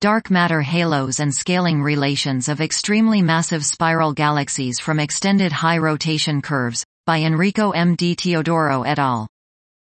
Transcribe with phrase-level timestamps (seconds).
[0.00, 6.40] Dark matter halos and scaling relations of extremely massive spiral galaxies from extended high rotation
[6.40, 7.96] curves, by Enrico M.
[7.96, 9.26] Di Teodoro et al.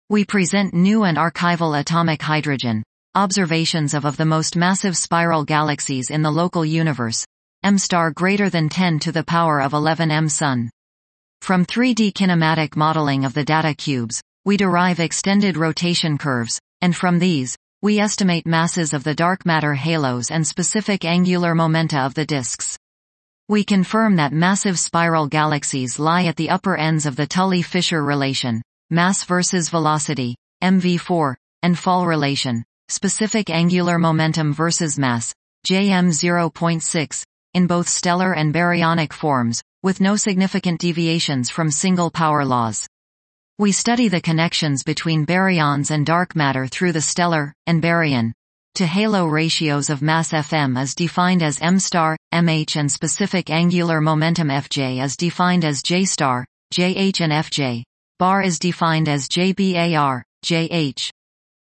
[0.09, 2.83] We present new and archival atomic hydrogen,
[3.15, 7.25] observations of of the most massive spiral galaxies in the local universe,
[7.63, 10.69] M star greater than 10 to the power of 11 M Sun.
[11.41, 17.19] From 3D kinematic modeling of the data cubes, we derive extended rotation curves, and from
[17.19, 22.25] these, we estimate masses of the dark matter halos and specific angular momenta of the
[22.25, 22.75] disks.
[23.47, 28.63] We confirm that massive spiral galaxies lie at the upper ends of the Tully-Fisher relation,
[28.89, 35.31] mass versus velocity, MV4, and Fall relation, specific angular momentum versus mass,
[35.67, 42.43] JM 0.6, in both stellar and baryonic forms, with no significant deviations from single power
[42.43, 42.87] laws.
[43.59, 48.33] We study the connections between baryons and dark matter through the stellar, and baryon,
[48.75, 53.99] to halo ratios of mass Fm is defined as m star, mh and specific angular
[53.99, 57.81] momentum Fj is defined as j star, jh and Fj.
[58.19, 61.09] Bar is defined as jbar, jh.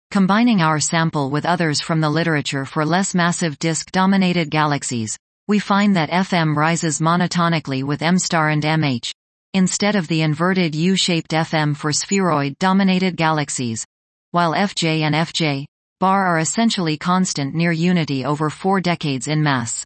[0.10, 5.16] Combining our sample with others from the literature for less massive disk-dominated galaxies,
[5.48, 9.12] we find that Fm rises monotonically with m star and mh,
[9.56, 13.86] instead of the inverted U-shaped FM for spheroid-dominated galaxies,
[14.32, 15.64] while Fj and Fj
[16.02, 19.86] bar are essentially constant near unity over four decades in mass.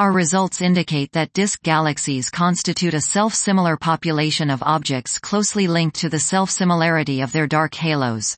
[0.00, 6.08] Our results indicate that disk galaxies constitute a self-similar population of objects closely linked to
[6.08, 8.36] the self-similarity of their dark halos.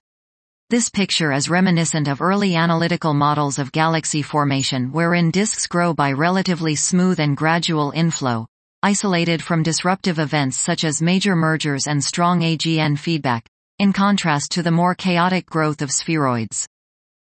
[0.68, 6.12] This picture is reminiscent of early analytical models of galaxy formation wherein disks grow by
[6.12, 8.46] relatively smooth and gradual inflow,
[8.82, 13.46] isolated from disruptive events such as major mergers and strong AGN feedback,
[13.78, 16.66] in contrast to the more chaotic growth of spheroids.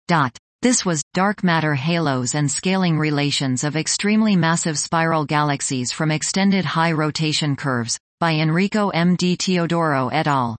[0.07, 0.37] Dot.
[0.61, 6.65] This was dark matter halos and scaling relations of extremely massive spiral galaxies from extended
[6.65, 9.15] high rotation curves by Enrico M.
[9.15, 10.57] Di Teodoro et al.